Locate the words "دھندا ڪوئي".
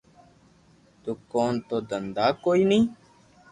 1.89-2.63